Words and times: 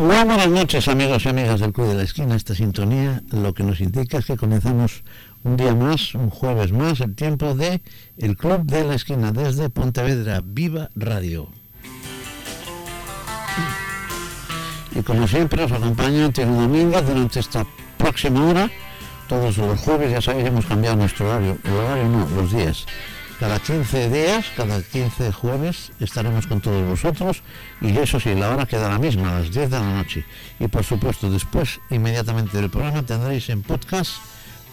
Muy 0.00 0.16
buenas 0.24 0.48
noches 0.48 0.88
amigos 0.88 1.26
y 1.26 1.28
amigas 1.28 1.60
del 1.60 1.74
Club 1.74 1.88
de 1.88 1.94
la 1.94 2.04
Esquina. 2.04 2.34
Esta 2.34 2.54
sintonía 2.54 3.22
lo 3.32 3.52
que 3.52 3.62
nos 3.62 3.82
indica 3.82 4.16
es 4.16 4.24
que 4.24 4.38
comenzamos 4.38 5.02
un 5.44 5.58
día 5.58 5.74
más, 5.74 6.14
un 6.14 6.30
jueves 6.30 6.72
más, 6.72 7.00
el 7.00 7.14
tiempo 7.14 7.54
de 7.54 7.82
el 8.16 8.34
Club 8.34 8.62
de 8.64 8.82
la 8.84 8.94
Esquina 8.94 9.30
desde 9.30 9.68
Pontevedra, 9.68 10.40
Viva 10.42 10.88
Radio. 10.96 11.50
Y 14.96 15.02
como 15.02 15.28
siempre 15.28 15.64
os 15.64 15.72
acompaña 15.72 16.24
Antonio 16.24 16.62
Domínguez 16.62 17.06
durante 17.06 17.40
esta 17.40 17.66
próxima 17.98 18.46
hora. 18.46 18.70
Todos 19.28 19.58
los 19.58 19.78
jueves, 19.80 20.12
ya 20.12 20.22
sabéis, 20.22 20.46
hemos 20.46 20.64
cambiado 20.64 20.96
nuestro 20.96 21.28
horario. 21.28 21.58
El 21.62 21.72
horario 21.72 22.08
no, 22.08 22.26
los 22.36 22.50
días. 22.50 22.86
Cada 23.40 23.58
15 23.58 24.10
días, 24.10 24.44
cada 24.54 24.82
15 24.82 25.32
jueves, 25.32 25.92
estaremos 25.98 26.46
con 26.46 26.60
todos 26.60 26.86
vosotros 26.86 27.42
y 27.80 27.96
eso 27.96 28.20
sí, 28.20 28.34
la 28.34 28.50
hora 28.50 28.66
queda 28.66 28.90
la 28.90 28.98
misma, 28.98 29.40
las 29.40 29.50
10 29.50 29.70
de 29.70 29.78
la 29.78 29.94
noche. 29.94 30.26
Y 30.58 30.68
por 30.68 30.84
supuesto, 30.84 31.30
después, 31.30 31.80
inmediatamente 31.88 32.58
del 32.58 32.68
programa, 32.68 33.02
tendréis 33.02 33.48
en 33.48 33.62
podcast 33.62 34.12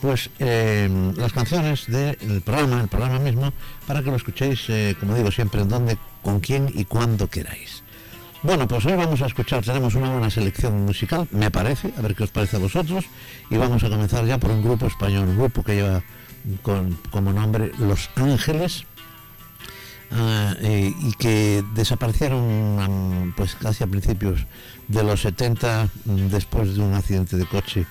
pues 0.01 0.29
eh, 0.39 0.89
las 1.15 1.31
canciones 1.31 1.87
del 1.87 2.41
programa, 2.41 2.81
el 2.81 2.89
programa 2.89 3.19
mismo, 3.19 3.53
para 3.87 4.03
que 4.03 4.09
lo 4.09 4.17
escuchéis, 4.17 4.65
eh, 4.67 4.97
como 4.99 5.15
digo 5.15 5.31
siempre, 5.31 5.61
en 5.61 5.69
donde, 5.69 5.97
con 6.21 6.41
quién 6.41 6.69
y 6.73 6.83
cuando 6.83 7.29
queráis. 7.29 7.83
Bueno, 8.43 8.67
pues 8.67 8.85
hoy 8.85 8.95
vamos 8.95 9.21
a 9.21 9.27
escuchar, 9.27 9.63
tenemos 9.63 9.95
una 9.95 10.11
buena 10.11 10.29
selección 10.29 10.85
musical, 10.85 11.25
me 11.31 11.49
parece, 11.51 11.93
a 11.97 12.01
ver 12.01 12.15
qué 12.15 12.25
os 12.25 12.31
parece 12.31 12.57
a 12.57 12.59
vosotros, 12.59 13.05
y 13.49 13.55
vamos 13.55 13.81
a 13.85 13.89
comenzar 13.89 14.25
ya 14.25 14.37
por 14.37 14.51
un 14.51 14.61
grupo 14.61 14.87
español, 14.87 15.29
un 15.29 15.37
grupo 15.37 15.63
que 15.63 15.75
lleva 15.75 16.03
con, 16.61 16.97
como 17.11 17.33
nombre 17.33 17.71
Los 17.79 18.09
Ángeles 18.15 18.85
ah, 20.11 20.55
y 20.61 21.13
que 21.13 21.63
desaparecieron 21.73 23.33
pues 23.35 23.55
casi 23.55 23.83
a 23.83 23.87
principios 23.87 24.45
de 24.87 25.03
los 25.03 25.21
70 25.21 25.89
después 26.29 26.75
de 26.75 26.81
un 26.81 26.93
accidente 26.93 27.37
de 27.37 27.45
coche 27.45 27.85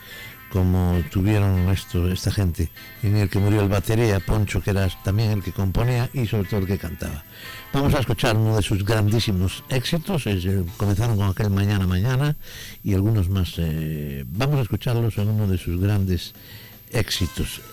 como 0.57 1.03
tuvieron 1.11 1.69
esto, 1.69 2.11
esta 2.11 2.31
gente, 2.31 2.71
en 3.03 3.17
el 3.17 3.29
que 3.29 3.39
murió 3.39 3.61
el 3.61 3.69
batería, 3.69 4.21
Poncho, 4.21 4.63
que 4.63 4.71
era 4.71 4.89
también 5.05 5.31
el 5.31 5.43
que 5.43 5.53
componía 5.53 6.09
y 6.13 6.27
sobre 6.27 6.49
todo 6.49 6.61
el 6.61 6.67
que 6.67 6.79
cantaba. 6.79 7.25
Vamos 7.73 7.95
a 7.95 8.01
escuchar 8.01 8.37
uno 8.37 8.57
de 8.57 8.63
sus 8.63 8.85
grandísimos 8.85 9.65
éxitos, 9.69 10.27
eh, 10.27 10.65
comenzaron 10.77 11.17
con 11.17 11.29
aquel 11.29 11.51
Mañana 11.51 11.87
Mañana 11.87 12.37
y 12.83 12.95
algunos 12.95 13.29
más. 13.29 13.55
Eh, 13.59 14.25
vamos 14.29 14.59
a 14.59 14.63
escucharlos 14.63 15.19
en 15.19 15.29
uno 15.29 15.47
de 15.47 15.59
sus 15.59 15.81
grandes 15.81 16.33
éxitos. 16.33 16.66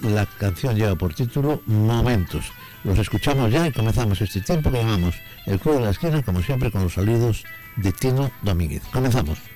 La 0.02 0.25
canción 0.25 0.75
lleva 0.75 0.95
por 0.95 1.14
título 1.14 1.61
Momentos. 1.66 2.52
Los 2.83 3.00
escuchamos 3.00 3.52
ya 3.52 3.67
y 3.67 3.72
comenzamos 3.72 4.20
este 4.22 4.42
tiempo 4.42 4.72
que 4.72 4.80
llamamos 4.80 5.16
El 5.45 5.59
Club 5.59 5.75
de 5.75 5.81
la 5.81 5.89
Esquina, 5.92 6.22
como 6.23 6.42
siempre, 6.42 6.72
con 6.72 6.83
los 6.83 6.94
saludos 6.94 7.44
de 7.78 7.92
Tino 7.92 8.31
Domínguez. 8.42 8.83
Comenzamos. 8.92 9.52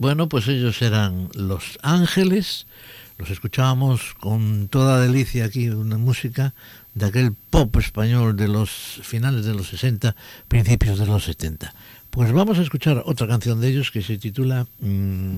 Bueno, 0.00 0.30
pues 0.30 0.48
ellos 0.48 0.80
eran 0.80 1.28
Los 1.34 1.78
Ángeles, 1.82 2.64
los 3.18 3.28
escuchábamos 3.28 4.14
con 4.18 4.68
toda 4.68 4.98
delicia 4.98 5.44
aquí, 5.44 5.68
una 5.68 5.98
música 5.98 6.54
de 6.94 7.04
aquel 7.04 7.34
pop 7.34 7.76
español 7.76 8.34
de 8.34 8.48
los 8.48 8.70
finales 9.02 9.44
de 9.44 9.52
los 9.52 9.68
60, 9.68 10.16
principios 10.48 10.98
de 10.98 11.04
los 11.04 11.24
70. 11.24 11.74
Pues 12.08 12.32
vamos 12.32 12.58
a 12.58 12.62
escuchar 12.62 13.02
otra 13.04 13.28
canción 13.28 13.60
de 13.60 13.68
ellos 13.68 13.90
que 13.90 14.00
se 14.00 14.16
titula 14.16 14.66
mm, 14.80 15.36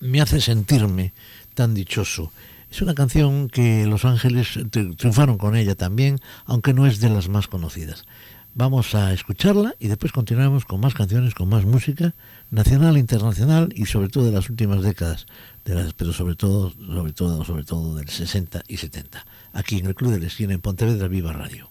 Me 0.00 0.20
hace 0.20 0.40
sentirme 0.40 1.12
tan 1.54 1.74
dichoso. 1.74 2.32
Es 2.72 2.82
una 2.82 2.94
canción 2.94 3.48
que 3.48 3.86
Los 3.86 4.04
Ángeles 4.04 4.58
triunfaron 4.72 5.38
con 5.38 5.54
ella 5.54 5.76
también, 5.76 6.18
aunque 6.44 6.74
no 6.74 6.88
es 6.88 6.98
de 6.98 7.08
las 7.08 7.28
más 7.28 7.46
conocidas. 7.46 8.04
Vamos 8.58 8.96
a 8.96 9.12
escucharla 9.12 9.76
y 9.78 9.86
después 9.86 10.10
continuaremos 10.10 10.64
con 10.64 10.80
más 10.80 10.92
canciones, 10.92 11.32
con 11.32 11.48
más 11.48 11.64
música 11.64 12.16
nacional, 12.50 12.98
internacional 12.98 13.68
y 13.72 13.86
sobre 13.86 14.08
todo 14.08 14.24
de 14.24 14.32
las 14.32 14.50
últimas 14.50 14.82
décadas, 14.82 15.26
de 15.64 15.76
las, 15.76 15.92
pero 15.92 16.12
sobre 16.12 16.34
todo, 16.34 16.72
sobre 16.72 17.12
todo, 17.12 17.44
sobre 17.44 17.62
todo 17.62 17.94
del 17.94 18.08
60 18.08 18.64
y 18.66 18.78
70. 18.78 19.24
Aquí 19.52 19.78
en 19.78 19.86
el 19.86 19.94
Club 19.94 20.10
de 20.10 20.18
la 20.18 20.26
Esquina 20.26 20.54
en 20.54 20.60
Pontevedra 20.60 21.06
Viva 21.06 21.32
Radio. 21.32 21.70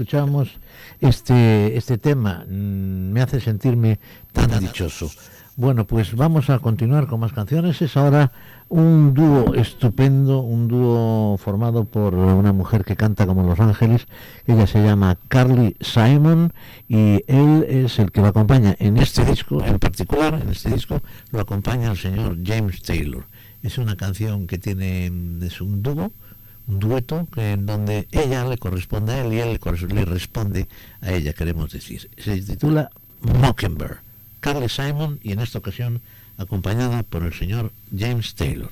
Escuchamos 0.00 0.48
este, 0.98 1.76
este 1.76 1.98
tema, 1.98 2.46
mm, 2.48 3.12
me 3.12 3.20
hace 3.20 3.38
sentirme 3.38 4.00
tan 4.32 4.58
dichoso. 4.58 5.10
Bueno, 5.56 5.86
pues 5.86 6.16
vamos 6.16 6.48
a 6.48 6.58
continuar 6.58 7.06
con 7.06 7.20
más 7.20 7.34
canciones. 7.34 7.82
Es 7.82 7.98
ahora 7.98 8.32
un 8.70 9.12
dúo 9.12 9.52
estupendo, 9.52 10.40
un 10.40 10.68
dúo 10.68 11.36
formado 11.36 11.84
por 11.84 12.14
una 12.14 12.54
mujer 12.54 12.82
que 12.82 12.96
canta 12.96 13.26
como 13.26 13.46
Los 13.46 13.60
Ángeles. 13.60 14.06
Ella 14.46 14.66
se 14.66 14.82
llama 14.82 15.18
Carly 15.28 15.76
Simon 15.82 16.54
y 16.88 17.22
él 17.26 17.66
es 17.68 17.98
el 17.98 18.10
que 18.10 18.22
lo 18.22 18.28
acompaña 18.28 18.74
en 18.78 18.96
este 18.96 19.22
disco, 19.26 19.62
en 19.62 19.78
particular, 19.78 20.40
en 20.42 20.48
este 20.48 20.70
disco, 20.70 21.02
lo 21.30 21.40
acompaña 21.40 21.90
el 21.90 21.98
señor 21.98 22.38
James 22.42 22.80
Taylor. 22.80 23.26
Es 23.62 23.76
una 23.76 23.96
canción 23.98 24.46
que 24.46 24.56
tiene, 24.56 25.12
es 25.42 25.60
un 25.60 25.82
dúo, 25.82 26.10
un 26.70 26.78
dueto 26.78 27.26
en 27.36 27.66
donde 27.66 28.06
ella 28.12 28.44
le 28.44 28.56
corresponde 28.56 29.12
a 29.12 29.24
él 29.24 29.32
y 29.32 29.40
él 29.40 29.58
le, 29.88 30.04
responde 30.04 30.68
a 31.00 31.12
ella, 31.12 31.32
queremos 31.32 31.72
decir. 31.72 32.08
Se 32.16 32.40
titula 32.40 32.90
Mockingbird, 33.22 33.98
Carly 34.40 34.68
Simon 34.68 35.18
y 35.22 35.32
en 35.32 35.40
esta 35.40 35.58
ocasión 35.58 36.00
acompañada 36.38 37.02
por 37.02 37.24
el 37.24 37.34
señor 37.34 37.72
James 37.96 38.34
Taylor. 38.34 38.70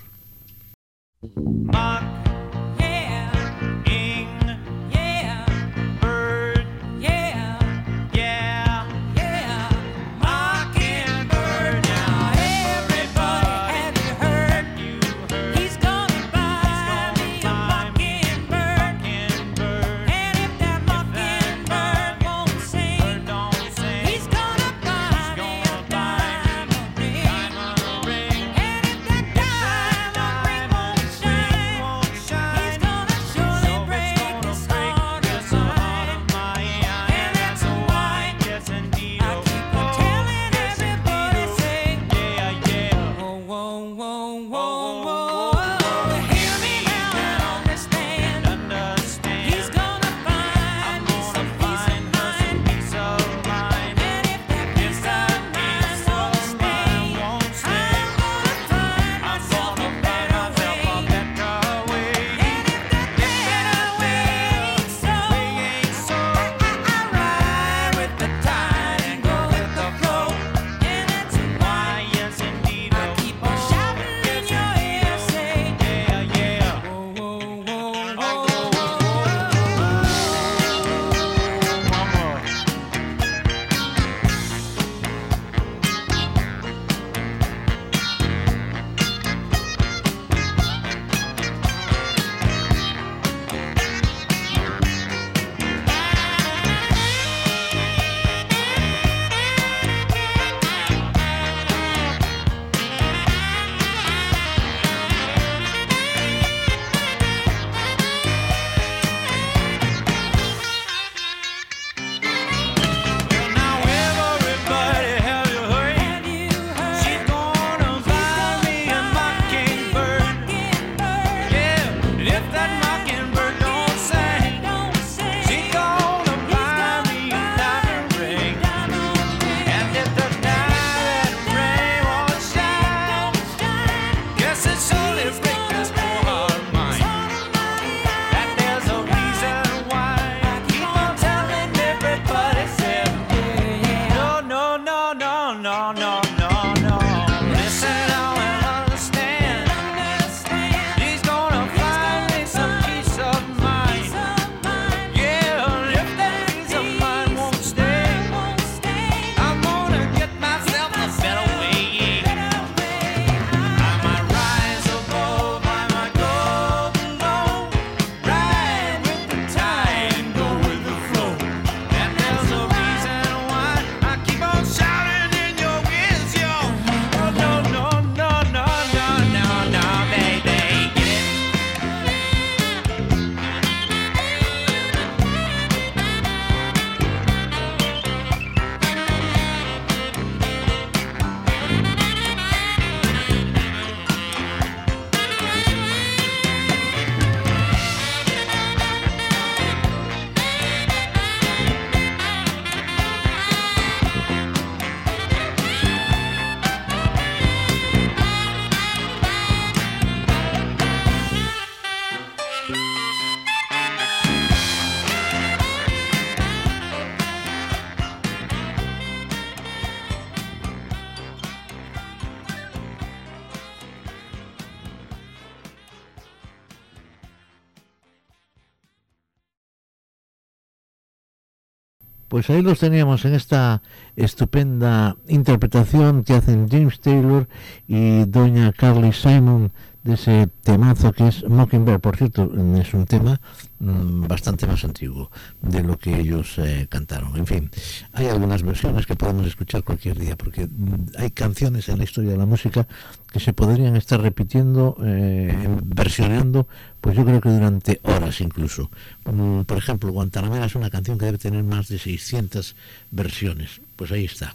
Pues 232.28 232.50
ahí 232.50 232.61
los 232.61 232.78
teníamos 232.78 233.25
en 233.25 233.35
esta 233.35 233.82
estupenda 234.14 235.16
interpretación 235.28 236.25
que 236.25 236.35
hacen 236.35 236.68
James 236.68 237.00
Taylor 237.00 237.49
y 237.87 238.26
doña 238.26 238.73
Carly 238.73 239.12
Simon 239.14 239.73
de 240.08 240.14
ese 240.14 240.48
temazo 240.62 241.12
que 241.12 241.28
es 241.28 241.44
Mockingbird. 241.44 242.00
Por 242.00 242.16
cierto, 242.16 242.50
es 242.80 242.94
un 242.94 243.04
tema 243.04 243.40
mm, 243.78 244.26
bastante 244.26 244.66
más 244.66 244.82
antiguo 244.82 245.30
de 245.60 245.82
lo 245.82 245.98
que 245.98 246.18
ellos 246.18 246.58
eh, 246.58 246.86
cantaron. 246.88 247.36
En 247.36 247.46
fin, 247.46 247.70
hay 248.14 248.26
algunas 248.26 248.62
versiones 248.62 249.06
que 249.06 249.14
podemos 249.16 249.46
escuchar 249.46 249.84
cualquier 249.84 250.18
día, 250.18 250.34
porque 250.36 250.66
mm, 250.66 251.10
hay 251.18 251.30
canciones 251.30 251.88
en 251.90 251.98
la 251.98 252.04
historia 252.04 252.30
de 252.30 252.38
la 252.38 252.46
música 252.46 252.88
que 253.30 253.38
se 253.38 253.52
podrían 253.52 253.96
estar 253.96 254.20
repitiendo, 254.20 254.96
eh, 255.04 255.68
versionando, 255.84 256.66
pues 257.02 257.14
yo 257.14 257.24
creo 257.24 257.40
que 257.42 257.50
durante 257.50 258.00
horas 258.04 258.40
incluso. 258.40 258.90
Mm, 259.26 259.62
por 259.62 259.76
ejemplo, 259.76 260.10
Guantanamera 260.10 260.64
es 260.64 260.74
una 260.74 260.88
canción 260.88 261.18
que 261.18 261.26
debe 261.26 261.38
tener 261.38 261.64
más 261.64 261.88
de 261.88 261.98
600 261.98 262.74
versiones. 263.10 263.82
Pues 263.94 264.10
ahí 264.10 264.24
está. 264.24 264.54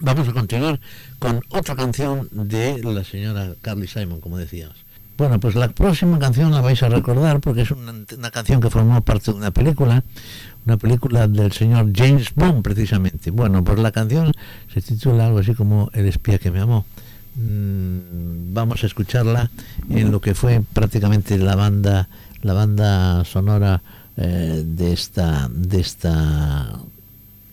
Vamos 0.00 0.28
a 0.28 0.32
continuar 0.32 0.80
con 1.18 1.42
otra 1.50 1.74
canción 1.74 2.28
de 2.30 2.82
la 2.82 3.04
señora 3.04 3.54
Carly 3.62 3.88
Simon, 3.88 4.20
como 4.20 4.38
decíamos. 4.38 4.76
Bueno, 5.16 5.40
pues 5.40 5.56
la 5.56 5.68
próxima 5.68 6.16
canción 6.20 6.52
la 6.52 6.60
vais 6.60 6.80
a 6.84 6.88
recordar 6.88 7.40
porque 7.40 7.62
es 7.62 7.72
una, 7.72 8.30
canción 8.30 8.60
que 8.60 8.70
formó 8.70 9.02
parte 9.02 9.32
de 9.32 9.36
una 9.36 9.50
película, 9.50 10.04
una 10.64 10.76
película 10.76 11.26
del 11.26 11.50
señor 11.50 11.90
James 11.92 12.32
Bond 12.36 12.62
precisamente. 12.62 13.32
Bueno, 13.32 13.64
pues 13.64 13.80
la 13.80 13.90
canción 13.90 14.32
se 14.72 14.80
titula 14.80 15.26
algo 15.26 15.40
así 15.40 15.54
como 15.54 15.90
El 15.92 16.06
espía 16.06 16.38
que 16.38 16.52
me 16.52 16.60
amó. 16.60 16.86
Mm, 17.34 18.54
vamos 18.54 18.84
a 18.84 18.86
escucharla 18.86 19.50
en 19.90 20.12
lo 20.12 20.20
que 20.20 20.34
fue 20.34 20.62
prácticamente 20.72 21.36
la 21.36 21.56
banda, 21.56 22.08
la 22.42 22.52
banda 22.52 23.24
sonora 23.24 23.82
eh, 24.16 24.62
de 24.64 24.92
esta, 24.92 25.48
de 25.52 25.80
esta 25.80 26.78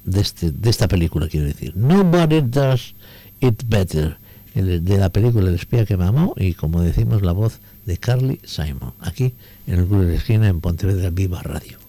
de, 0.05 0.21
este, 0.21 0.51
de 0.51 0.69
esta 0.69 0.87
película, 0.87 1.27
quiero 1.27 1.47
decir. 1.47 1.75
Nobody 1.75 2.41
Does 2.41 2.95
It 3.41 3.63
Better, 3.67 4.17
de 4.53 4.97
la 4.97 5.09
película 5.09 5.49
El 5.49 5.55
espía 5.55 5.85
que 5.85 5.97
me 5.97 6.05
amó 6.05 6.33
y 6.37 6.53
como 6.53 6.81
decimos 6.81 7.21
la 7.21 7.33
voz 7.33 7.59
de 7.85 7.97
Carly 7.97 8.39
Simon, 8.45 8.93
aquí 9.01 9.33
en 9.67 9.79
el 9.79 9.85
Club 9.85 10.05
de 10.05 10.11
la 10.11 10.17
Esquina 10.17 10.47
en 10.47 10.61
Pontevedra 10.61 11.09
Viva 11.09 11.41
Radio. 11.41 11.84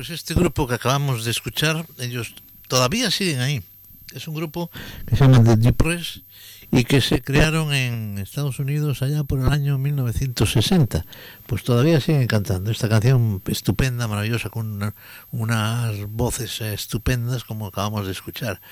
pues 0.00 0.08
este 0.08 0.32
grupo 0.32 0.66
que 0.66 0.72
acabamos 0.72 1.26
de 1.26 1.30
escuchar, 1.30 1.84
ellos 1.98 2.34
todavía 2.68 3.10
siguen 3.10 3.40
ahí. 3.40 3.62
Es 4.14 4.28
un 4.28 4.34
grupo 4.34 4.70
que 5.04 5.14
se 5.14 5.24
llama 5.24 5.44
The 5.44 5.58
Deep 5.58 5.76
Press 5.76 6.22
y 6.72 6.84
que 6.84 7.02
se 7.02 7.20
crearon 7.20 7.74
en 7.74 8.16
Estados 8.16 8.58
Unidos 8.60 9.02
allá 9.02 9.24
por 9.24 9.40
el 9.40 9.52
año 9.52 9.76
1960. 9.76 11.04
Pues 11.46 11.64
todavía 11.64 12.00
siguen 12.00 12.26
cantando 12.28 12.70
esta 12.70 12.88
canción 12.88 13.42
estupenda, 13.44 14.08
maravillosa, 14.08 14.48
con 14.48 14.94
unas 15.32 16.06
voces 16.08 16.62
estupendas 16.62 17.44
como 17.44 17.66
acabamos 17.66 18.06
de 18.06 18.12
escuchar. 18.12 18.62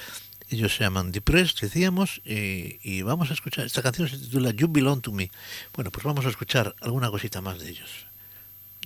Ellos 0.48 0.74
se 0.74 0.84
llaman 0.84 1.12
Depressed, 1.12 1.60
decíamos, 1.60 2.22
y, 2.24 3.02
vamos 3.02 3.30
a 3.30 3.34
escuchar. 3.34 3.66
Esta 3.66 3.82
canción 3.82 4.08
se 4.08 4.16
titula 4.16 4.52
You 4.52 4.68
Belong 4.68 5.02
to 5.02 5.12
Me. 5.12 5.30
Bueno, 5.74 5.90
pues 5.90 6.04
vamos 6.04 6.24
a 6.24 6.30
escuchar 6.30 6.74
alguna 6.80 7.10
cosita 7.10 7.42
más 7.42 7.58
de 7.58 7.68
ellos. 7.68 8.06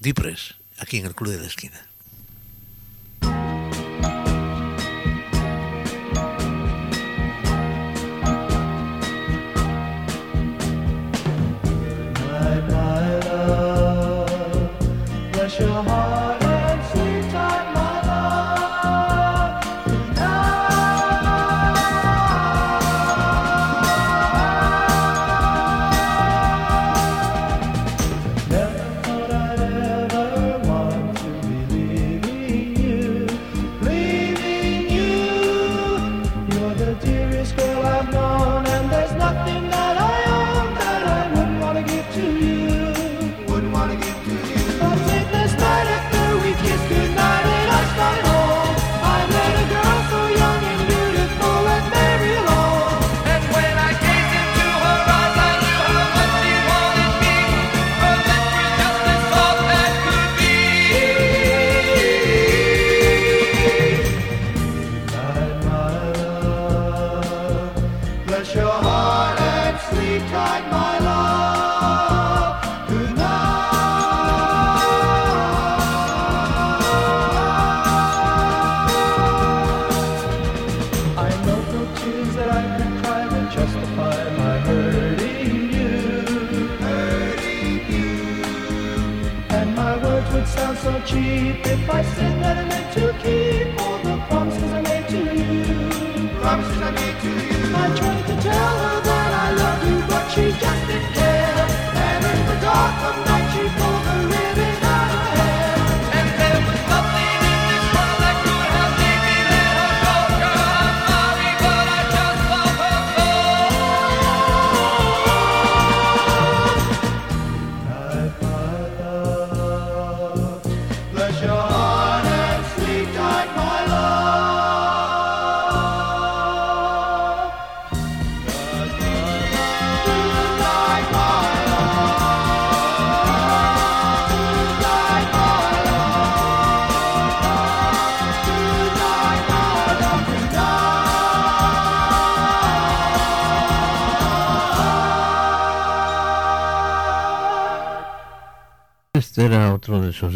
Depressed, 0.00 0.56
aquí 0.78 0.96
en 0.96 1.06
el 1.06 1.14
Club 1.14 1.30
de 1.30 1.38
la 1.38 1.46
Esquina. 1.46 1.91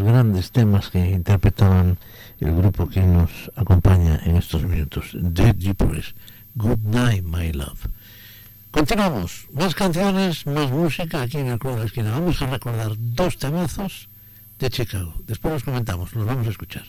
grandes 0.00 0.50
temas 0.50 0.90
que 0.90 1.11
interpretaban 1.11 1.98
el 2.40 2.54
grupo 2.54 2.88
que 2.88 3.02
nos 3.02 3.30
acompaña 3.56 4.20
en 4.24 4.37
estos 4.37 4.64
minutos, 4.64 5.11
Dead 5.14 5.54
Deepers, 5.54 6.14
Good 6.54 6.80
Night 6.85 7.24
My 7.24 7.52
Love. 7.52 7.88
Continuamos, 8.70 9.46
más 9.52 9.74
canciones, 9.74 10.46
más 10.46 10.70
música 10.70 11.22
aquí 11.22 11.38
en 11.38 11.46
el 11.48 11.59
Club 11.59 11.74
de 11.74 11.80
la 11.80 11.87
Esquina. 11.87 12.11
Vamos 12.11 12.42
a 12.42 12.46
recordar 12.46 12.92
dos 12.96 13.38
temazos 13.38 14.09
de 14.59 14.70
Chicago. 14.70 15.14
Después 15.26 15.54
los 15.54 15.64
comentamos, 15.64 16.12
los 16.14 16.26
vamos 16.26 16.46
a 16.46 16.50
escuchar. 16.50 16.85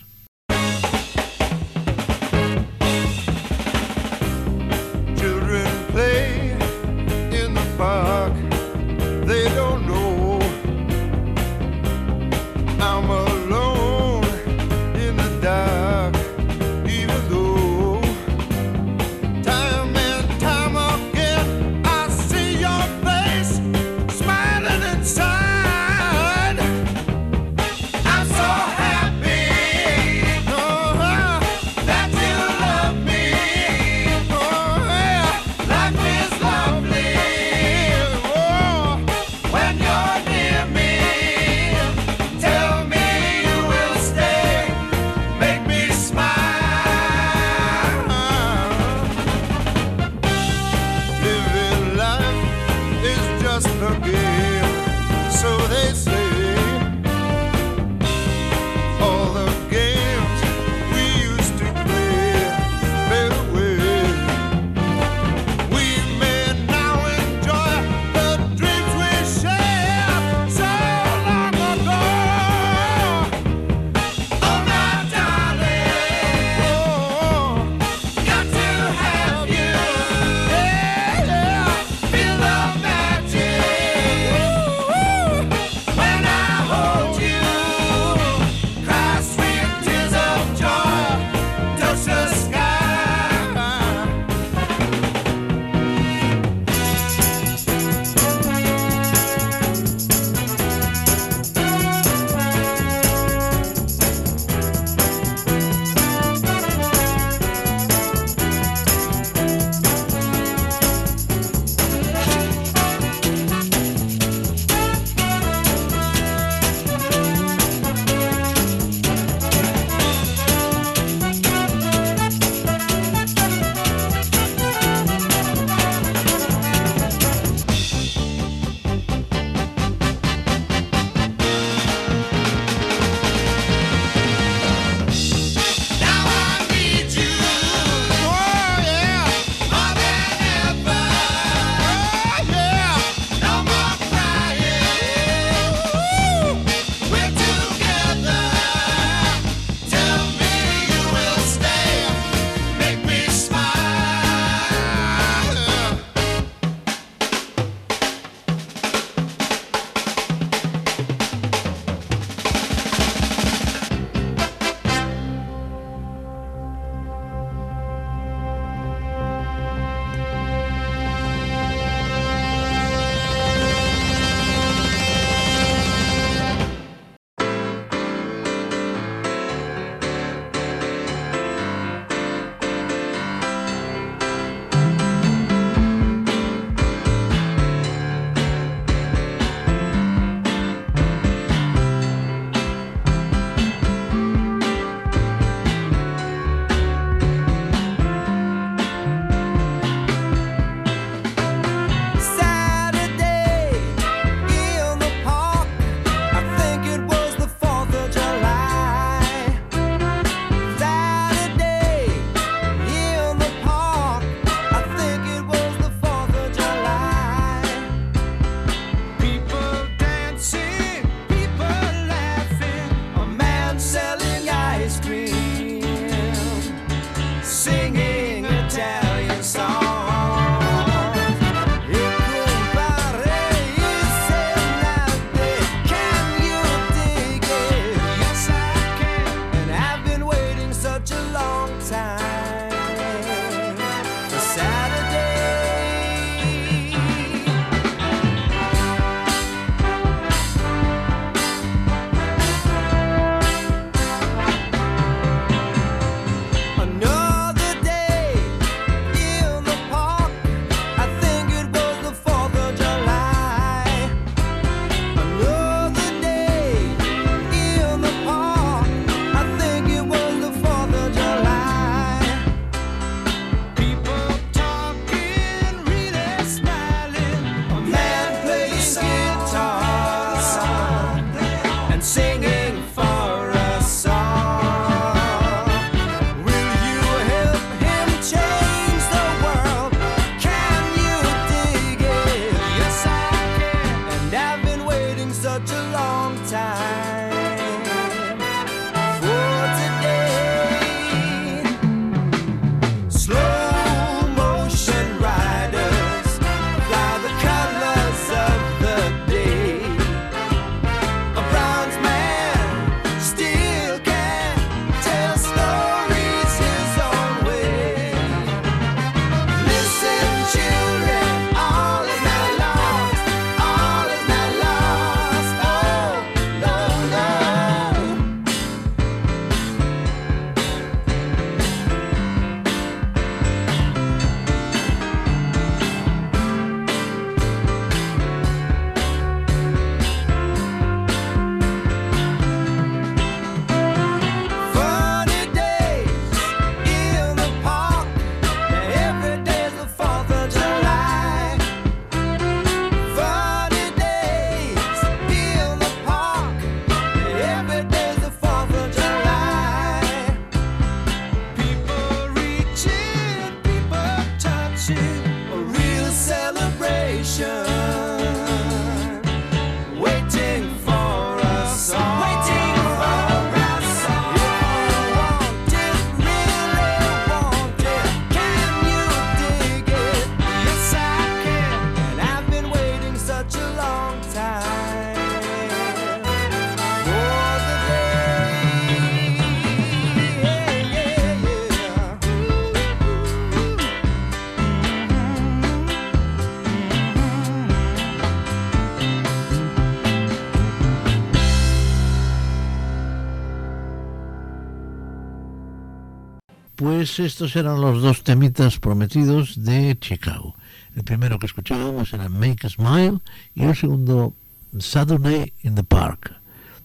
Estos 407.19 407.56
eran 407.56 407.82
los 407.82 408.01
dos 408.01 408.23
temitas 408.23 408.77
prometidos 408.77 409.63
de 409.63 409.97
Chicago. 409.99 410.56
El 410.95 411.03
primero 411.03 411.39
que 411.39 411.47
escuchábamos 411.47 412.13
era 412.13 412.30
Make 412.30 412.67
a 412.67 412.69
Smile 412.69 413.19
y 413.56 413.63
el 413.63 413.75
segundo 413.75 414.36
Saturday 414.77 415.51
in 415.63 415.73
the 415.73 415.84
Park. 415.84 416.36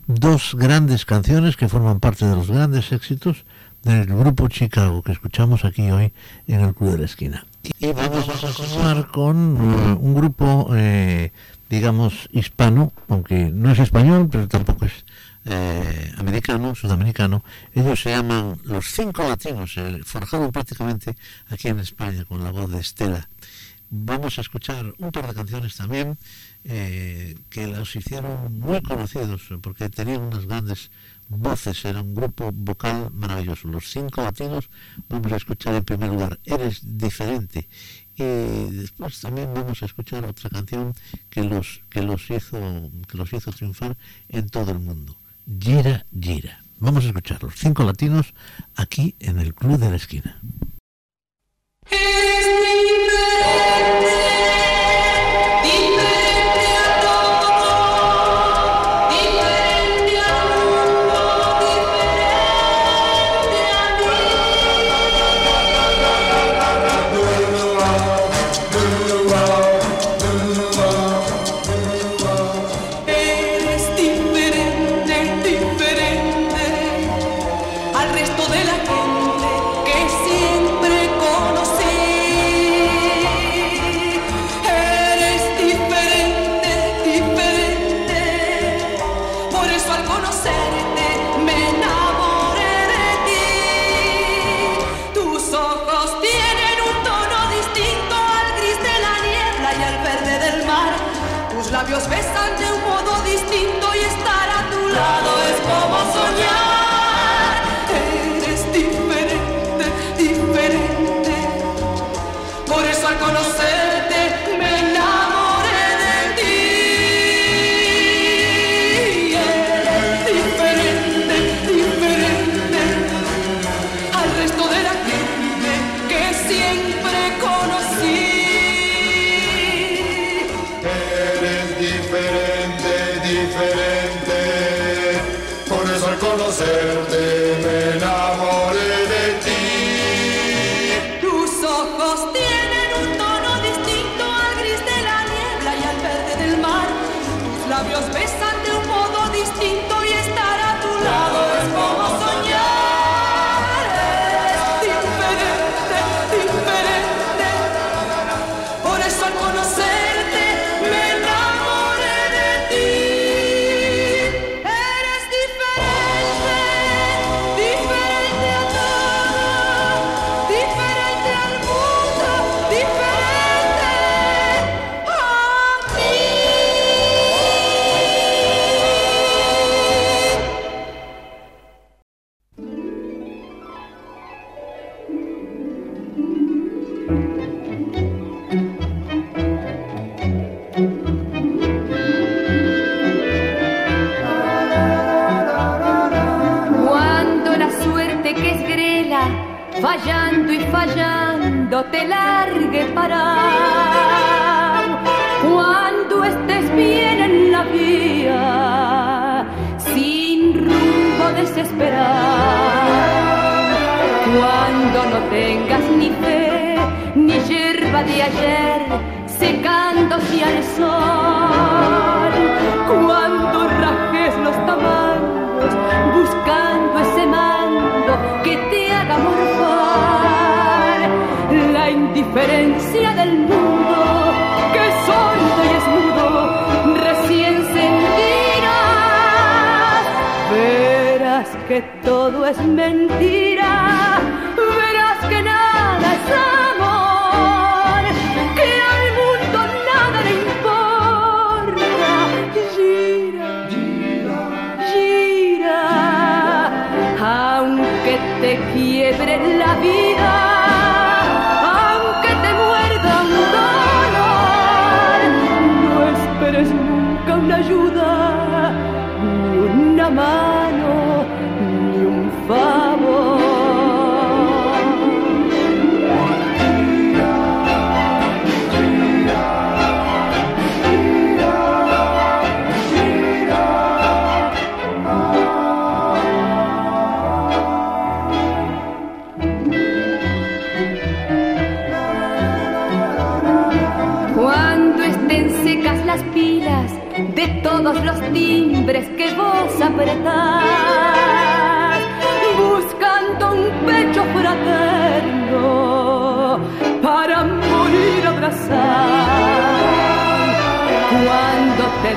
Dos 0.06 0.54
grandes 0.54 1.04
canciones 1.04 1.56
que 1.56 1.68
forman 1.68 2.00
parte 2.00 2.24
de 2.24 2.34
los 2.34 2.50
grandes 2.50 2.92
éxitos 2.92 3.44
del 3.82 4.06
grupo 4.06 4.48
Chicago 4.48 5.02
que 5.02 5.12
escuchamos 5.12 5.66
aquí 5.66 5.90
hoy 5.90 6.12
en 6.46 6.60
el 6.60 6.74
Club 6.74 6.92
de 6.92 6.98
la 6.98 7.04
Esquina. 7.04 7.46
Y 7.78 7.92
vamos 7.92 8.28
a 8.28 8.52
continuar 8.52 9.08
con 9.08 9.56
eh, 9.56 9.98
un 10.00 10.14
grupo, 10.14 10.70
eh, 10.74 11.32
digamos, 11.68 12.28
hispano, 12.32 12.92
aunque 13.08 13.50
no 13.52 13.70
es 13.70 13.78
español, 13.78 14.28
pero 14.32 14.48
tampoco 14.48 14.86
es 14.86 15.04
eh, 15.44 16.12
americano, 16.16 16.74
sudamericano. 16.74 17.44
Ellos 17.74 18.00
se 18.00 18.10
llaman 18.10 18.58
Los 18.64 18.86
Cinco 18.86 19.22
Latinos, 19.28 19.76
eh, 19.76 20.00
forjaron 20.04 20.52
prácticamente 20.52 21.16
aquí 21.48 21.68
en 21.68 21.80
España 21.80 22.24
con 22.24 22.42
la 22.44 22.50
voz 22.50 22.70
de 22.70 22.80
Estela. 22.80 23.28
Vamos 23.94 24.38
a 24.38 24.40
escuchar 24.40 24.94
un 24.98 25.12
par 25.12 25.26
de 25.26 25.34
canciones 25.34 25.76
también 25.76 26.16
eh, 26.64 27.36
que 27.50 27.66
los 27.66 27.94
hicieron 27.94 28.58
muy 28.58 28.80
conocidos 28.80 29.42
porque 29.60 29.90
tenían 29.90 30.22
unas 30.22 30.46
grandes 30.46 30.90
voces, 31.28 31.84
era 31.84 32.00
un 32.00 32.14
grupo 32.14 32.50
vocal 32.52 33.10
maravilloso. 33.12 33.68
Los 33.68 33.90
cinco 33.90 34.22
latinos 34.22 34.70
vamos 35.08 35.32
a 35.32 35.36
escuchar 35.36 35.74
en 35.74 35.84
primer 35.84 36.08
lugar 36.08 36.40
Eres 36.44 36.80
diferente 36.98 37.68
y 38.16 38.70
después 38.76 39.20
también 39.20 39.52
vamos 39.52 39.82
a 39.82 39.86
escuchar 39.86 40.24
otra 40.24 40.50
canción 40.50 40.94
que 41.28 41.42
los 41.44 41.82
que 41.90 42.02
los 42.02 42.30
hizo 42.30 42.90
que 43.08 43.18
los 43.18 43.32
hizo 43.32 43.50
triunfar 43.52 43.96
en 44.28 44.48
todo 44.48 44.72
el 44.72 44.78
mundo. 44.78 45.18
Gira 45.46 46.06
Gira. 46.12 46.62
Vamos 46.78 47.04
a 47.04 47.08
escuchar 47.08 47.42
los 47.42 47.54
cinco 47.54 47.84
latinos 47.84 48.34
aquí 48.74 49.14
en 49.20 49.38
el 49.38 49.54
Club 49.54 49.78
de 49.78 49.90
la 49.90 49.96
Esquina. 49.96 50.40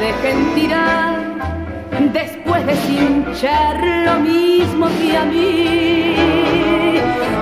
dejen 0.06 0.54
tirar 0.54 1.16
después 2.14 2.66
de 2.68 2.74
hinchar 2.74 3.76
lo 4.08 4.16
mismo 4.20 4.86
que 5.00 5.18
a 5.18 5.26
mí. 5.26 6.16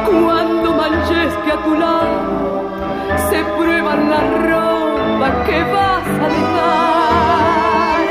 Cuando 0.10 0.68
manches 0.82 1.34
que 1.44 1.52
a 1.52 1.64
tu 1.66 1.74
lado 1.76 2.70
se 3.30 3.40
prueban 3.58 4.10
la 4.14 4.22
ropa 4.50 5.28
que 5.46 5.60
vas 5.76 6.08
a 6.26 6.28
dejar, 6.38 8.06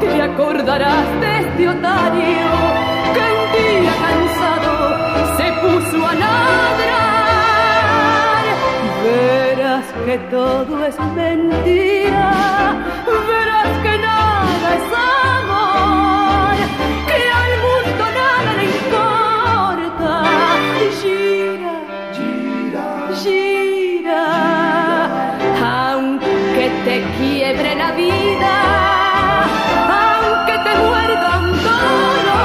te 0.00 0.22
acordarás 0.22 1.08
de 1.22 1.30
este 1.40 1.68
otario 1.68 2.48
que 3.14 3.24
un 3.38 3.44
día 3.56 3.94
cansado 4.06 4.72
se 5.38 5.46
puso 5.60 6.06
a 6.06 6.14
ladrar 6.14 7.07
que 10.08 10.16
todo 10.30 10.86
es 10.86 10.98
mentira, 11.14 12.30
verás 13.28 13.72
que 13.82 13.94
nada 13.98 14.68
es 14.78 14.88
amor, 15.36 16.56
que 17.08 17.18
al 17.42 17.52
mundo 17.66 18.04
nada 18.20 18.50
le 18.58 18.64
importa. 18.76 20.10
Gira, 21.02 21.74
gira, 22.16 22.86
gira, 23.22 24.24
aunque 25.90 26.66
te 26.86 26.96
quiebre 27.18 27.70
la 27.74 27.90
vida. 27.92 28.54
aunque 30.06 30.54
te 30.64 30.72
duel 30.84 31.12
todo, 31.68 32.38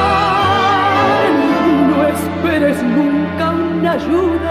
no 1.91 1.97
esperes 2.14 2.78
nunca 2.84 3.45
una 3.51 3.91
ayuda. 3.93 4.43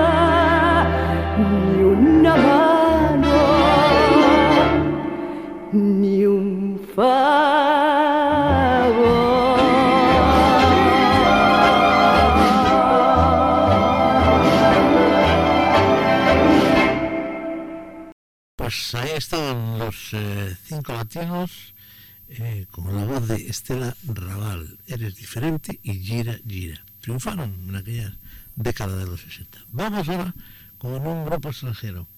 Estela 23.53 23.95
Raval, 24.07 24.79
Eres 24.87 25.15
diferente 25.17 25.79
y 25.83 25.93
Gira 25.99 26.39
Gira. 26.49 26.83
Triunfaron 27.01 27.69
en 27.69 27.77
aquella 27.77 28.17
década 28.57 28.97
de 28.97 29.05
los 29.05 29.21
60. 29.21 29.67
Vamos 29.69 30.09
ahora 30.09 30.35
con 30.79 31.07
un 31.07 31.27
grupo 31.27 31.51
extranjero. 31.51 32.09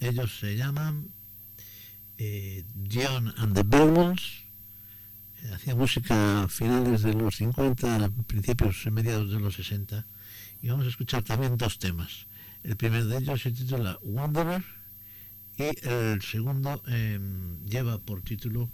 Ellos 0.00 0.36
se 0.40 0.56
llaman 0.56 1.14
eh, 2.18 2.64
John 2.90 3.32
and 3.36 3.54
the 3.54 3.62
Belmonts. 3.62 4.42
Eh, 5.42 5.52
hacían 5.54 5.78
música 5.78 6.42
a 6.42 6.48
finales 6.48 7.02
de 7.02 7.14
los 7.14 7.36
50, 7.36 8.10
principios, 8.26 8.84
y 8.84 8.90
mediados 8.90 9.30
de 9.30 9.38
los 9.38 9.54
60. 9.54 10.08
Y 10.60 10.70
vamos 10.70 10.86
a 10.86 10.88
escuchar 10.88 11.22
también 11.22 11.56
dos 11.56 11.78
temas. 11.78 12.26
El 12.64 12.76
primero 12.76 13.06
de 13.06 13.18
ellos 13.18 13.40
se 13.40 13.52
titula 13.52 13.96
Wanderer 14.02 14.64
y 15.56 15.86
el 15.86 16.20
segundo 16.20 16.82
em, 16.88 17.64
lleva 17.64 17.98
por 17.98 18.22
título 18.22 18.72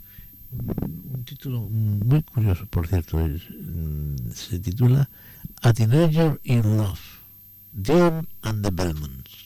un 0.52 1.24
título 1.24 1.60
muy 1.60 2.22
curioso, 2.22 2.66
por 2.66 2.86
cierto, 2.86 3.18
mm, 3.18 4.30
se 4.32 4.58
titula 4.58 5.08
A 5.62 5.72
Teenager 5.72 6.40
in 6.44 6.76
Love, 6.76 7.00
Dion 7.72 8.26
and 8.42 8.64
the 8.64 8.70
Belmonts. 8.70 9.45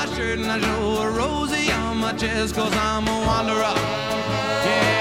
my 0.00 0.14
shirt 0.14 0.38
and 0.38 0.50
I 0.50 0.58
show 0.58 1.02
a 1.02 1.10
rosy 1.10 1.70
on 1.72 1.98
my 1.98 2.12
chest, 2.14 2.54
cause 2.54 2.72
I'm 2.74 3.06
a 3.06 3.20
wanderer. 3.26 3.74
Yeah. 4.64 4.99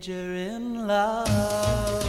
Teenager 0.00 0.34
in 0.34 0.86
love? 0.86 2.04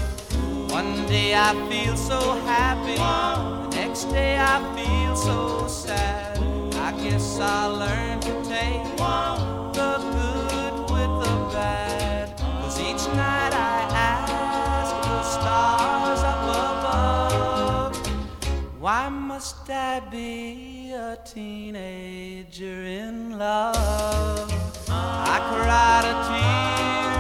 One 0.72 1.06
day 1.08 1.36
I 1.36 1.54
feel 1.70 1.96
so 1.96 2.20
happy, 2.42 2.96
the 2.96 3.76
next 3.76 4.06
day 4.06 4.38
I 4.40 4.60
feel 4.76 5.16
so 5.16 5.68
sad. 5.68 6.38
I 6.76 6.92
guess 7.04 7.40
I'll 7.40 7.74
learn 7.78 8.20
to 8.22 8.32
take 8.44 8.84
the 8.98 9.98
good 10.14 10.74
with 10.92 11.14
the 11.24 11.50
bad. 11.54 12.38
Cause 12.38 12.80
each 12.80 13.08
night 13.16 13.54
I 13.54 13.88
ask 13.94 14.96
the 15.04 15.24
stars 15.24 16.24
up 16.24 16.44
above, 16.44 17.98
why 18.80 19.10
must 19.10 19.70
I 19.70 20.00
be 20.12 20.92
a 20.92 21.18
teenager 21.26 22.84
in 22.84 23.38
love? 23.38 24.52
I 24.90 25.40
cried 25.50 26.06
a 26.06 26.14
tear 26.28 27.15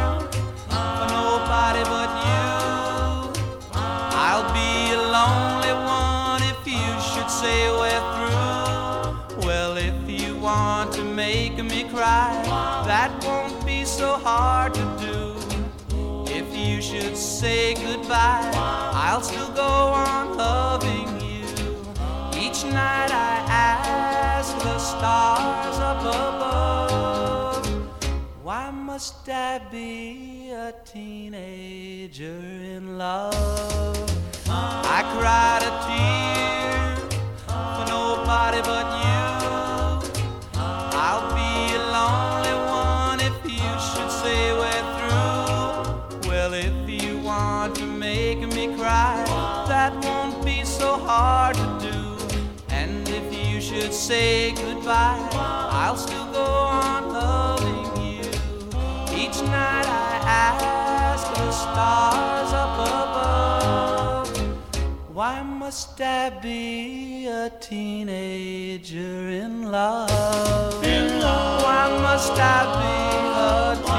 nobody 1.65 1.83
but 1.89 2.11
you. 2.27 3.41
I'll 3.73 4.53
be 4.53 4.93
a 4.93 5.01
lonely 5.01 5.73
one 5.85 6.41
if 6.43 6.67
you 6.67 6.87
should 7.01 7.29
say 7.29 7.69
we're 7.71 8.05
through. 8.15 9.47
Well, 9.47 9.77
if 9.77 9.95
you 10.07 10.35
want 10.35 10.93
to 10.93 11.03
make 11.03 11.57
me 11.63 11.85
cry, 11.85 12.43
that 12.85 13.11
won't 13.23 13.65
be 13.65 13.83
so 13.83 14.17
hard 14.17 14.73
to 14.75 14.85
do. 14.99 15.35
If 16.31 16.55
you 16.55 16.81
should 16.81 17.17
say 17.17 17.73
goodbye, 17.73 18.51
I'll 18.93 19.21
still 19.21 19.51
go 19.53 19.63
on 19.63 20.37
loving 20.37 21.09
you. 21.21 21.45
Each 22.39 22.63
night 22.63 23.11
I 23.11 23.43
ask 23.49 24.55
the 24.59 24.77
stars 24.77 25.77
up 25.79 26.01
above, 26.01 26.44
must 28.95 29.27
I 29.27 29.59
be 29.69 30.51
a 30.51 30.73
teenager 30.85 32.39
in 32.75 32.97
love? 32.97 33.35
I 34.47 35.01
cried 35.15 35.63
a 35.69 35.73
tear 35.85 36.95
for 37.75 37.85
nobody 37.97 38.61
but 38.71 38.87
you. 39.03 39.25
I'll 41.07 41.27
be 41.39 41.75
a 41.75 41.83
lonely 41.97 42.55
one 42.87 43.19
if 43.19 43.37
you 43.43 43.71
should 43.87 44.11
say 44.23 44.39
we're 44.61 44.87
through. 44.95 46.29
Well, 46.29 46.53
if 46.53 46.77
you 46.89 47.17
want 47.17 47.75
to 47.75 47.85
make 47.85 48.39
me 48.55 48.73
cry, 48.77 49.25
that 49.67 49.91
won't 50.05 50.45
be 50.45 50.63
so 50.63 50.97
hard 50.99 51.57
to 51.57 51.67
do. 51.89 51.99
And 52.69 53.09
if 53.09 53.27
you 53.45 53.59
should 53.59 53.93
say 53.93 54.53
goodbye, 54.53 55.27
I'll 55.33 55.97
still 55.97 56.31
go 56.31 56.45
on 56.45 57.11
loving. 57.11 57.54
Each 59.25 59.41
night 59.41 59.87
I 59.87 60.21
ask 60.27 61.25
the 61.33 61.51
stars 61.51 62.53
up 62.53 62.77
above, 62.77 64.29
why 65.15 65.41
must 65.41 65.99
I 65.99 66.29
be 66.29 67.25
a 67.25 67.49
teenager 67.59 69.29
in 69.29 69.71
love? 69.71 70.11
Why 70.83 71.89
must 72.03 72.33
I 72.33 72.65
be 72.83 72.93
a 73.89 73.94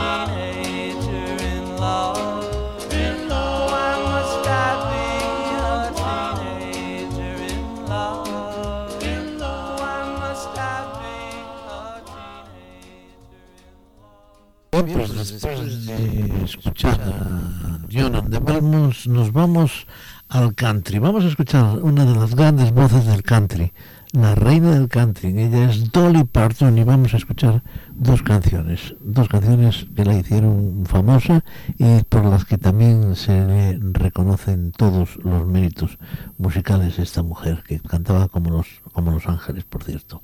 Bien, 14.85 14.99
pues 14.99 15.16
después 15.16 15.87
de 15.87 16.45
escuchar 16.45 17.01
a 17.01 17.79
Jonan 17.91 18.29
de 18.29 18.39
Belmont, 18.39 18.95
nos 19.07 19.33
vamos 19.33 19.87
al 20.29 20.55
country. 20.55 20.99
Vamos 20.99 21.24
a 21.24 21.29
escuchar 21.29 21.79
una 21.79 22.05
de 22.05 22.14
las 22.14 22.35
grandes 22.35 22.72
voces 22.72 23.07
del 23.07 23.22
country, 23.22 23.72
la 24.12 24.35
reina 24.35 24.72
del 24.72 24.89
country. 24.89 25.29
Ella 25.29 25.70
es 25.70 25.91
Dolly 25.93 26.24
Parton 26.24 26.77
y 26.77 26.85
vamos 26.85 27.14
a 27.14 27.16
escuchar 27.16 27.62
dos 27.95 28.22
canciones, 28.22 28.95
dos 29.01 29.29
canciones 29.29 29.87
que 29.97 30.05
la 30.05 30.14
hicieron 30.14 30.85
famosa 30.85 31.43
y 31.79 32.03
por 32.05 32.27
las 32.27 32.45
que 32.45 32.59
también 32.59 33.16
se 33.16 33.33
le 33.47 33.79
reconocen 33.81 34.72
todos 34.72 35.16
los 35.24 35.47
méritos 35.47 35.97
musicales 36.37 36.99
de 36.99 37.03
esta 37.03 37.22
mujer, 37.22 37.62
que 37.66 37.81
cantaba 37.81 38.29
como 38.29 38.51
los, 38.51 38.66
como 38.93 39.12
los 39.12 39.27
ángeles, 39.27 39.64
por 39.64 39.85
cierto 39.85 40.20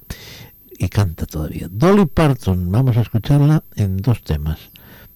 y 0.79 0.89
canta 0.89 1.27
todavía. 1.27 1.69
Dolly 1.71 2.07
Parton, 2.07 2.71
vamos 2.71 2.97
a 2.97 3.03
escucharla 3.03 3.65
en 3.77 3.99
dos 3.99 4.23
temas. 4.23 4.59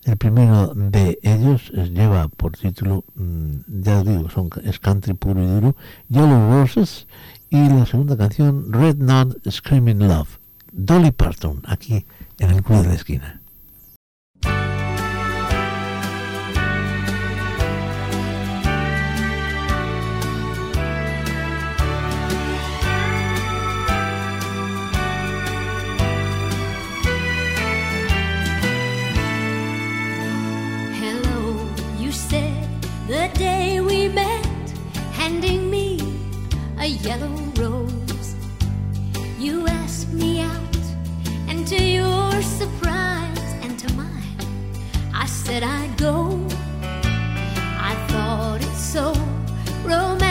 El 0.05 0.17
primero 0.17 0.73
de 0.75 1.19
ellos 1.23 1.73
lleva 1.73 2.29
por 2.29 2.57
título, 2.57 3.05
mm, 3.17 3.83
ya 3.83 4.05
digo, 4.05 4.31
son, 4.31 4.51
es 4.63 4.79
country 4.79 5.15
puro 5.15 5.43
y 5.43 5.47
duro, 5.47 5.77
Yellow 6.09 6.53
Roses, 6.53 7.09
y 7.51 7.69
la 7.69 7.87
segunda 7.87 8.17
canción, 8.17 8.73
Red 8.73 8.97
Knot 8.99 9.51
Screaming 9.51 10.07
Love. 10.07 10.39
Dolly 10.73 11.11
Parton, 11.11 11.63
aquí 11.67 12.05
en 12.39 12.51
el 12.51 12.63
Club 12.63 12.83
de 12.83 12.89
la 12.89 12.95
Esquina. 12.95 13.41
Yellow 37.07 37.37
rose. 37.57 38.35
You 39.39 39.69
asked 39.69 40.13
me 40.13 40.41
out, 40.41 40.77
and 41.49 41.65
to 41.69 41.81
your 41.81 42.43
surprise 42.43 43.49
and 43.63 43.79
to 43.79 43.93
mine, 43.95 44.41
I 45.15 45.27
said 45.27 45.63
I'd 45.63 45.97
go. 45.99 46.45
I 47.91 47.95
thought 48.09 48.61
it 48.61 48.75
so 48.75 49.15
romantic, 49.85 50.26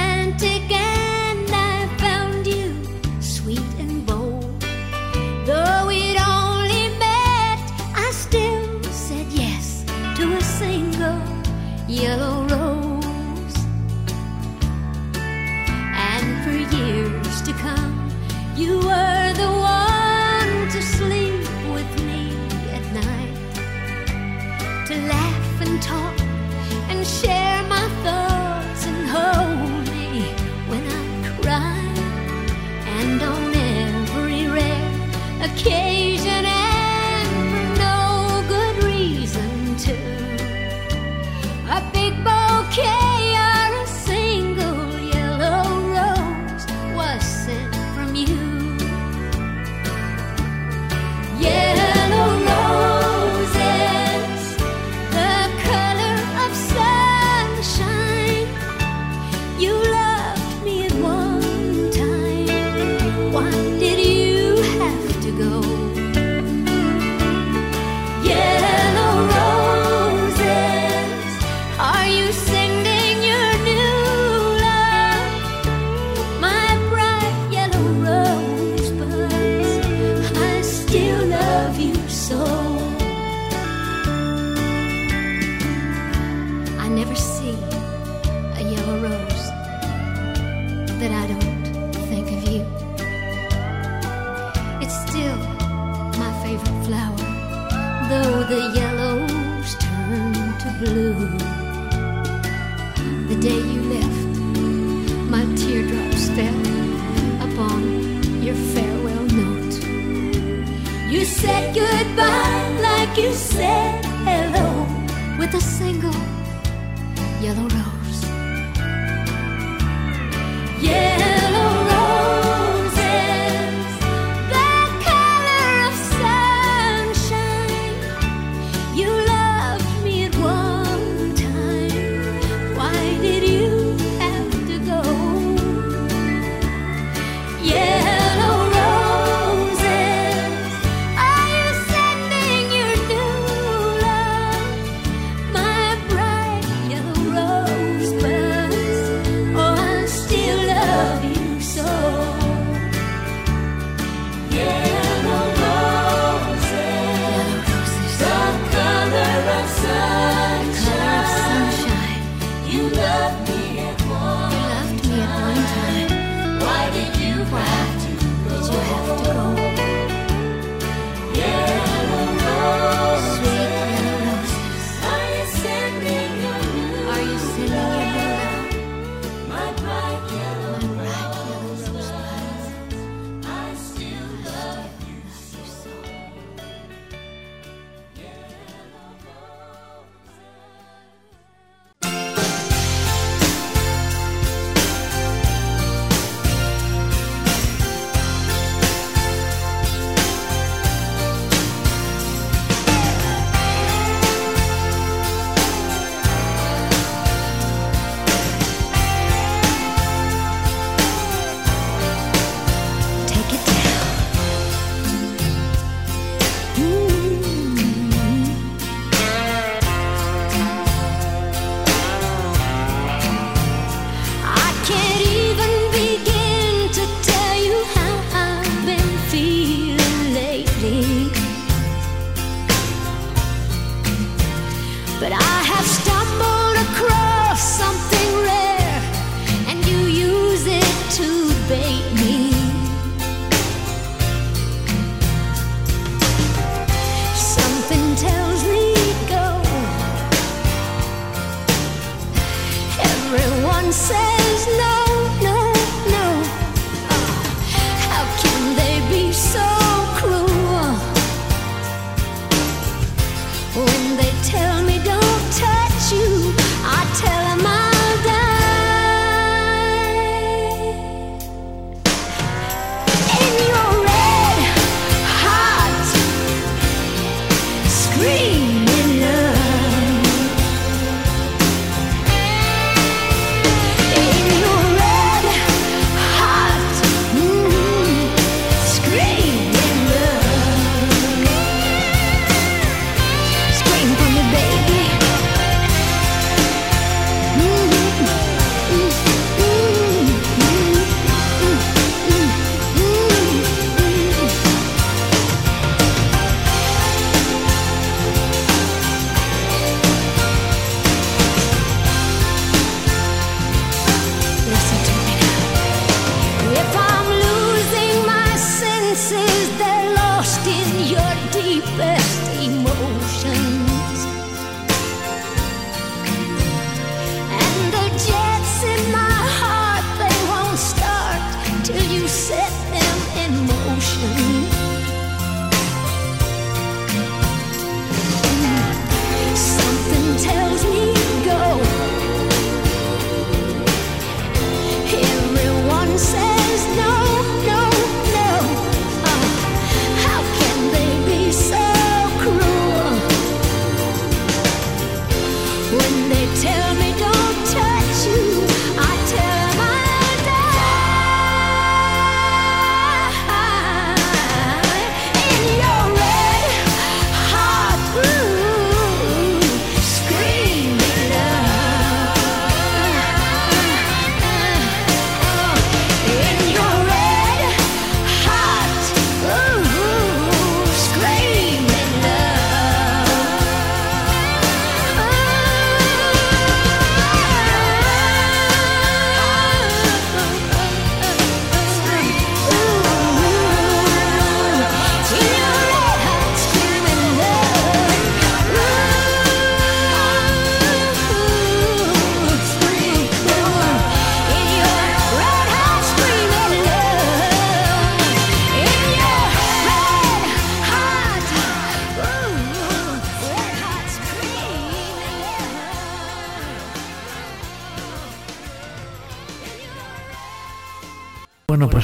Everyone 253.28 253.92
says 253.92 254.68
no, 254.78 254.85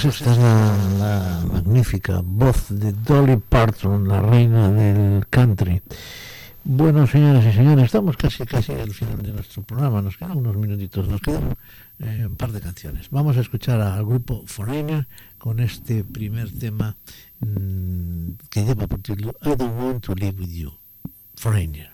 Pues 0.01 0.15
esta 0.15 0.31
es 0.31 0.37
la, 0.39 1.43
magnífica 1.53 2.21
voz 2.23 2.69
de 2.69 2.91
Dolly 2.91 3.37
Parton, 3.37 4.07
la 4.07 4.19
reina 4.19 4.71
del 4.71 5.27
country. 5.27 5.79
Bueno, 6.63 7.05
señoras 7.05 7.45
y 7.45 7.51
señores, 7.51 7.85
estamos 7.85 8.17
casi 8.17 8.43
casi 8.45 8.71
al 8.71 8.91
final 8.95 9.21
de 9.21 9.31
nuestro 9.31 9.61
programa. 9.61 10.01
Nos 10.01 10.17
quedan 10.17 10.37
unos 10.37 10.55
minutitos, 10.55 11.07
nos 11.07 11.21
quedan 11.21 11.55
eh, 11.99 12.25
un 12.25 12.35
par 12.35 12.51
de 12.51 12.61
canciones. 12.61 13.11
Vamos 13.11 13.37
a 13.37 13.41
escuchar 13.41 13.79
al 13.79 14.03
grupo 14.03 14.41
Foreigner 14.47 15.07
con 15.37 15.59
este 15.59 16.03
primer 16.03 16.51
tema 16.51 16.97
mm, 17.41 18.29
que 18.49 18.65
lleva 18.65 18.87
por 18.87 19.01
título 19.01 19.35
I 19.43 19.49
Don't 19.55 19.79
Want 19.79 20.03
to 20.05 20.15
Live 20.15 20.39
With 20.39 20.49
You, 20.49 20.73
Foreigner. 21.35 21.90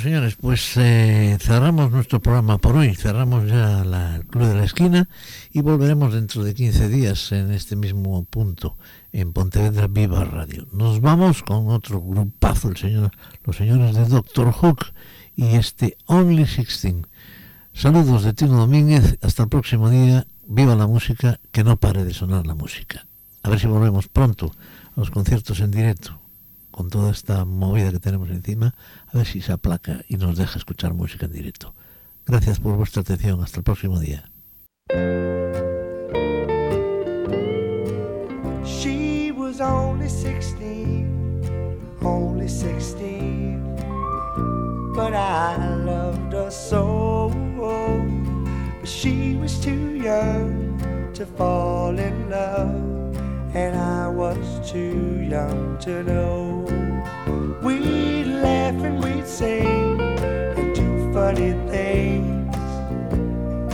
Señores, 0.00 0.36
pues 0.36 0.76
eh, 0.76 1.36
cerramos 1.40 1.90
nuestro 1.90 2.20
programa 2.20 2.58
por 2.58 2.76
hoy. 2.76 2.94
Cerramos 2.94 3.48
ya 3.48 3.84
la, 3.84 4.22
Club 4.28 4.46
de 4.46 4.54
la 4.54 4.64
Esquina 4.64 5.08
y 5.52 5.60
volveremos 5.60 6.14
dentro 6.14 6.42
de 6.42 6.54
15 6.54 6.88
días 6.88 7.32
en 7.32 7.52
este 7.52 7.76
mismo 7.76 8.24
punto, 8.24 8.76
en 9.12 9.32
Pontevedra 9.32 9.88
Viva 9.88 10.24
Radio. 10.24 10.66
Nos 10.72 11.00
vamos 11.00 11.42
con 11.42 11.68
otro 11.68 12.00
grupazo, 12.00 12.68
el 12.68 12.76
señor, 12.76 13.10
los 13.44 13.56
señores 13.56 13.94
de 13.94 14.06
Doctor 14.06 14.52
Hook 14.52 14.86
y 15.36 15.56
este 15.56 15.96
Only 16.06 16.44
16. 16.44 16.96
Saludos 17.72 18.24
de 18.24 18.32
Tino 18.32 18.56
Domínguez. 18.56 19.18
Hasta 19.22 19.44
el 19.44 19.48
próximo 19.48 19.90
día. 19.90 20.26
Viva 20.46 20.74
la 20.74 20.86
música, 20.86 21.38
que 21.52 21.62
no 21.62 21.76
pare 21.76 22.04
de 22.04 22.12
sonar 22.12 22.46
la 22.46 22.54
música. 22.54 23.06
A 23.42 23.50
ver 23.50 23.60
si 23.60 23.66
volvemos 23.66 24.08
pronto 24.08 24.52
a 24.96 25.00
los 25.00 25.10
conciertos 25.10 25.60
en 25.60 25.70
directo 25.70 26.20
con 26.70 26.88
toda 26.88 27.10
esta 27.10 27.44
movida 27.44 27.90
que 27.92 27.98
tenemos 27.98 28.30
encima, 28.30 28.74
a 29.12 29.16
ver 29.16 29.26
si 29.26 29.40
se 29.40 29.52
aplaca 29.52 30.00
y 30.08 30.16
nos 30.16 30.36
deja 30.38 30.58
escuchar 30.58 30.94
música 30.94 31.26
en 31.26 31.32
directo. 31.32 31.74
Gracias 32.26 32.60
por 32.60 32.76
vuestra 32.76 33.02
atención. 33.02 33.42
Hasta 33.42 33.58
el 33.58 33.64
próximo 33.64 33.98
día. 33.98 34.24
She 38.64 39.32
was 39.32 39.60
only 39.60 40.08
16, 40.08 41.06
only 42.02 42.48
16. 42.48 43.76
But 44.94 45.14
I 45.14 45.56
loved 45.84 46.32
her 46.32 46.50
so. 46.50 47.30
But 48.80 48.88
she 48.88 49.36
was 49.36 49.60
too 49.60 49.94
young 49.96 50.78
to 51.12 51.26
fall 51.26 51.98
in 51.98 52.30
love, 52.30 52.74
and 53.54 53.76
I 53.76 54.08
was 54.08 54.38
too 54.70 55.20
young 55.20 55.76
to 55.80 56.02
know. 56.02 56.64
We'd 57.62 58.24
laugh 58.24 58.59
we'd 59.38 60.00
and 60.58 60.74
do 60.74 61.12
funny 61.12 61.52
things, 61.70 62.56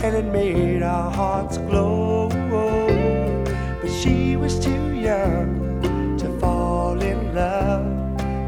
and 0.03 0.15
it 0.15 0.25
made 0.25 0.83
our 0.83 1.09
hearts 1.09 1.57
glow 1.57 2.29
but 3.81 3.89
she 3.89 4.35
was 4.35 4.59
too 4.59 4.93
young 4.93 6.17
to 6.17 6.27
fall 6.39 7.01
in 7.01 7.33
love, 7.33 7.85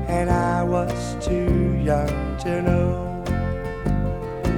and 0.07 0.30
I 0.30 0.64
was 0.64 1.16
too 1.26 1.76
young 1.82 2.38
to 2.43 2.62
know. 2.62 3.24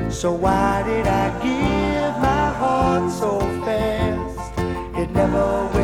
So 0.09 0.33
why 0.33 0.83
did 0.83 1.07
I 1.07 1.29
give 1.41 2.13
my 2.21 2.49
heart 2.61 3.11
so 3.11 3.39
fast? 3.65 4.59
It 4.97 5.09
never 5.11 5.80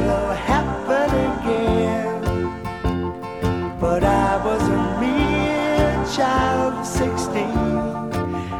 child 6.16 6.74
of 6.74 6.86
16. 6.86 7.44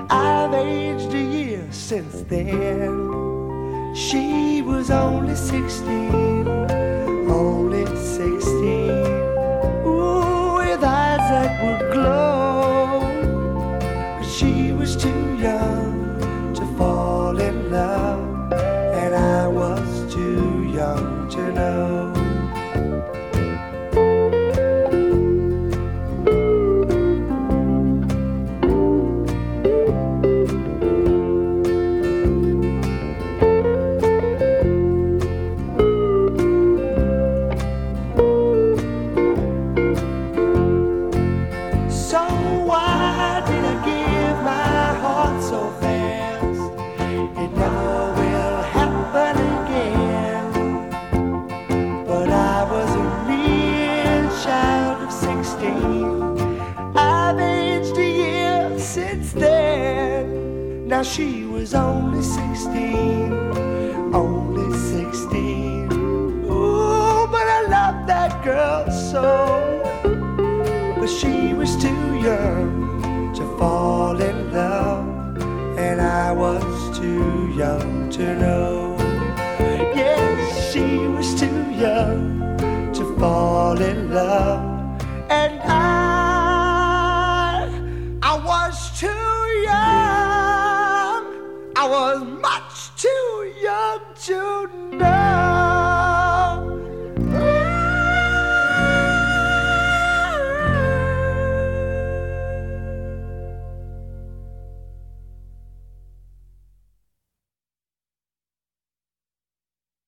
I've 0.10 0.54
aged 0.54 1.14
a 1.14 1.22
year 1.22 1.68
since 1.72 2.22
then. 2.24 3.94
She 3.96 4.62
was 4.62 4.92
only 4.92 5.36
16, 5.36 6.48
only 7.30 7.86
16. 7.86 8.90
Ooh, 9.86 10.56
with 10.58 10.84
eyes 10.84 11.30
that 11.32 11.64
would 11.64 11.94
glow. 11.94 12.37
She 61.08 61.46
was 61.46 61.74
only 61.74 62.22
16, 62.22 63.34
only 64.14 64.78
16. 64.78 65.92
Ooh, 66.46 67.28
but 67.32 67.48
I 67.58 67.62
love 67.70 68.08
that 68.08 68.44
girl 68.44 68.92
so 68.92 69.78
but 71.00 71.10
she 71.10 71.54
was 71.54 71.78
too 71.78 72.20
young 72.20 73.34
to 73.34 73.44
fall 73.58 74.20
in 74.20 74.52
love, 74.52 75.38
and 75.78 76.02
I 76.02 76.34
was 76.34 77.00
too 77.00 77.54
young 77.56 78.10
to 78.10 78.36
know. 78.36 78.98
Yes, 79.96 80.74
she 80.74 80.98
was 81.16 81.34
too 81.40 81.62
young 81.72 82.58
to 82.94 83.04
fall 83.18 83.80
in 83.80 84.12
love, 84.12 84.67